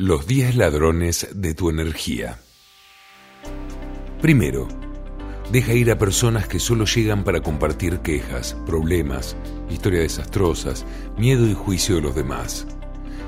Los 0.00 0.28
10 0.28 0.54
ladrones 0.54 1.26
de 1.34 1.54
tu 1.54 1.70
energía. 1.70 2.38
Primero, 4.22 4.68
deja 5.50 5.72
ir 5.72 5.90
a 5.90 5.98
personas 5.98 6.46
que 6.46 6.60
solo 6.60 6.84
llegan 6.84 7.24
para 7.24 7.40
compartir 7.40 7.98
quejas, 7.98 8.56
problemas, 8.64 9.36
historias 9.68 10.04
desastrosas, 10.04 10.86
miedo 11.16 11.48
y 11.48 11.52
juicio 11.52 11.96
de 11.96 12.02
los 12.02 12.14
demás. 12.14 12.68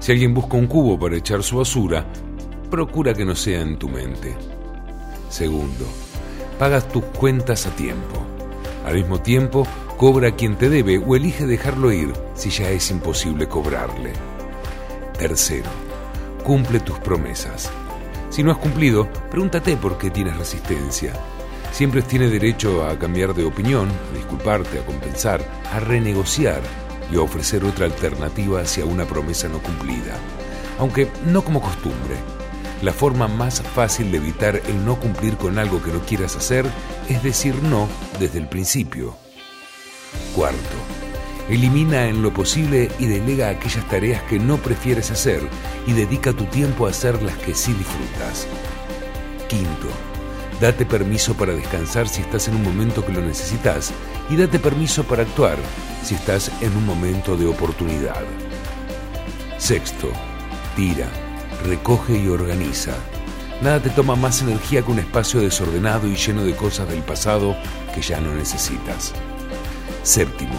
Si 0.00 0.12
alguien 0.12 0.34
busca 0.34 0.58
un 0.58 0.66
cubo 0.66 1.00
para 1.00 1.16
echar 1.16 1.42
su 1.42 1.56
basura, 1.56 2.04
procura 2.70 3.14
que 3.14 3.24
no 3.24 3.34
sea 3.34 3.62
en 3.62 3.78
tu 3.78 3.88
mente. 3.88 4.36
Segundo, 5.30 5.86
pagas 6.58 6.86
tus 6.88 7.04
cuentas 7.04 7.66
a 7.66 7.74
tiempo. 7.76 8.26
Al 8.84 8.96
mismo 8.96 9.22
tiempo, 9.22 9.66
cobra 9.96 10.28
a 10.28 10.36
quien 10.36 10.58
te 10.58 10.68
debe 10.68 10.98
o 10.98 11.16
elige 11.16 11.46
dejarlo 11.46 11.92
ir 11.92 12.12
si 12.34 12.50
ya 12.50 12.68
es 12.68 12.90
imposible 12.90 13.48
cobrarle. 13.48 14.12
Tercero, 15.18 15.87
cumple 16.48 16.80
tus 16.80 16.98
promesas. 17.00 17.70
Si 18.30 18.42
no 18.42 18.50
has 18.50 18.56
cumplido, 18.56 19.06
pregúntate 19.30 19.76
por 19.76 19.98
qué 19.98 20.08
tienes 20.08 20.38
resistencia. 20.38 21.12
Siempre 21.72 22.00
tienes 22.00 22.30
derecho 22.30 22.86
a 22.86 22.98
cambiar 22.98 23.34
de 23.34 23.44
opinión, 23.44 23.90
a 23.90 24.16
disculparte, 24.16 24.78
a 24.78 24.86
compensar, 24.86 25.42
a 25.70 25.78
renegociar 25.78 26.62
y 27.12 27.16
a 27.16 27.20
ofrecer 27.20 27.64
otra 27.64 27.84
alternativa 27.84 28.62
hacia 28.62 28.86
una 28.86 29.04
promesa 29.04 29.46
no 29.50 29.58
cumplida, 29.58 30.16
aunque 30.78 31.10
no 31.26 31.44
como 31.44 31.60
costumbre 31.60 32.16
la 32.80 32.94
forma 32.94 33.28
más 33.28 33.60
fácil 33.60 34.10
de 34.10 34.16
evitar 34.16 34.56
el 34.56 34.86
no 34.86 34.98
cumplir 34.98 35.36
con 35.36 35.58
algo 35.58 35.82
que 35.82 35.92
no 35.92 36.00
quieras 36.00 36.34
hacer 36.34 36.64
es 37.10 37.22
decir 37.22 37.62
no 37.62 37.88
desde 38.18 38.38
el 38.38 38.48
principio. 38.48 39.14
Cuarto, 40.34 40.97
elimina 41.48 42.06
en 42.08 42.22
lo 42.22 42.32
posible 42.32 42.90
y 42.98 43.06
delega 43.06 43.48
aquellas 43.48 43.86
tareas 43.88 44.22
que 44.24 44.38
no 44.38 44.58
prefieres 44.58 45.10
hacer 45.10 45.40
y 45.86 45.92
dedica 45.92 46.32
tu 46.32 46.44
tiempo 46.44 46.86
a 46.86 46.90
hacer 46.90 47.22
las 47.22 47.36
que 47.38 47.54
sí 47.54 47.72
disfrutas. 47.72 48.46
Quinto, 49.48 49.88
date 50.60 50.84
permiso 50.84 51.34
para 51.34 51.54
descansar 51.54 52.08
si 52.08 52.20
estás 52.20 52.48
en 52.48 52.56
un 52.56 52.62
momento 52.62 53.04
que 53.04 53.12
lo 53.12 53.20
necesitas 53.20 53.92
y 54.30 54.36
date 54.36 54.58
permiso 54.58 55.04
para 55.04 55.22
actuar 55.22 55.56
si 56.02 56.14
estás 56.14 56.50
en 56.60 56.76
un 56.76 56.84
momento 56.84 57.36
de 57.36 57.46
oportunidad. 57.46 58.24
Sexto, 59.58 60.10
tira 60.76 61.08
recoge 61.64 62.18
y 62.18 62.28
organiza. 62.28 62.94
Nada 63.60 63.80
te 63.80 63.90
toma 63.90 64.14
más 64.14 64.40
energía 64.42 64.82
que 64.82 64.90
un 64.90 64.98
espacio 65.00 65.40
desordenado 65.40 66.06
y 66.06 66.14
lleno 66.14 66.44
de 66.44 66.54
cosas 66.54 66.88
del 66.88 67.02
pasado 67.02 67.56
que 67.94 68.00
ya 68.00 68.20
no 68.20 68.34
necesitas. 68.34 69.12
Séptimo, 70.02 70.54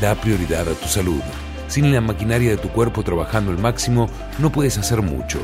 da 0.00 0.14
prioridad 0.14 0.68
a 0.68 0.74
tu 0.74 0.88
salud. 0.88 1.20
Sin 1.68 1.92
la 1.92 2.00
maquinaria 2.00 2.50
de 2.50 2.56
tu 2.56 2.68
cuerpo 2.68 3.02
trabajando 3.02 3.50
al 3.50 3.58
máximo, 3.58 4.08
no 4.38 4.50
puedes 4.50 4.78
hacer 4.78 5.02
mucho. 5.02 5.40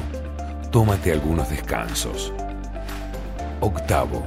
Tómate 0.71 1.13
algunos 1.13 1.51
descansos. 1.51 2.33
Octavo, 3.61 4.25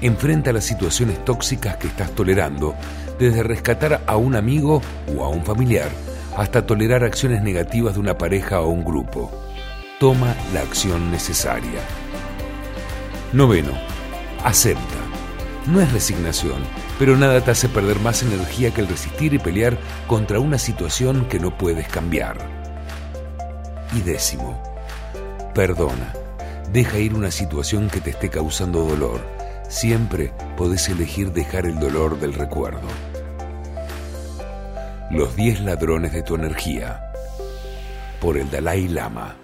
enfrenta 0.00 0.52
las 0.52 0.64
situaciones 0.64 1.24
tóxicas 1.24 1.76
que 1.76 1.88
estás 1.88 2.12
tolerando, 2.12 2.74
desde 3.18 3.42
rescatar 3.42 4.02
a 4.06 4.16
un 4.16 4.36
amigo 4.36 4.82
o 5.16 5.24
a 5.24 5.28
un 5.28 5.44
familiar, 5.44 5.88
hasta 6.36 6.66
tolerar 6.66 7.04
acciones 7.04 7.42
negativas 7.42 7.94
de 7.94 8.00
una 8.00 8.18
pareja 8.18 8.60
o 8.60 8.68
un 8.68 8.84
grupo 8.84 9.30
toma 9.98 10.34
la 10.52 10.60
acción 10.60 11.10
necesaria. 11.10 11.80
Noveno, 13.32 13.72
acepta. 14.44 14.80
No 15.66 15.80
es 15.80 15.90
resignación, 15.92 16.62
pero 16.98 17.16
nada 17.16 17.40
te 17.42 17.50
hace 17.50 17.68
perder 17.68 18.00
más 18.00 18.22
energía 18.22 18.72
que 18.72 18.80
el 18.80 18.88
resistir 18.88 19.34
y 19.34 19.38
pelear 19.38 19.78
contra 20.06 20.40
una 20.40 20.58
situación 20.58 21.26
que 21.28 21.38
no 21.38 21.56
puedes 21.56 21.88
cambiar. 21.88 22.38
Y 23.94 24.00
décimo, 24.00 24.62
perdona. 25.54 26.12
Deja 26.72 26.98
ir 26.98 27.14
una 27.14 27.30
situación 27.30 27.88
que 27.88 28.00
te 28.00 28.10
esté 28.10 28.28
causando 28.28 28.84
dolor. 28.84 29.20
Siempre 29.68 30.32
podés 30.56 30.88
elegir 30.88 31.32
dejar 31.32 31.66
el 31.66 31.78
dolor 31.78 32.18
del 32.18 32.34
recuerdo. 32.34 32.88
Los 35.10 35.36
10 35.36 35.60
ladrones 35.60 36.12
de 36.12 36.22
tu 36.22 36.34
energía. 36.34 37.12
Por 38.20 38.36
el 38.36 38.50
Dalai 38.50 38.88
Lama. 38.88 39.36